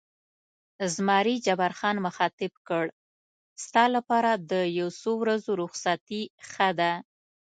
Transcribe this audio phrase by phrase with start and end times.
[0.93, 2.85] زمري جبار خان مخاطب کړ:
[3.63, 6.93] ستا لپاره د یو څو ورځو رخصتي ښه ده.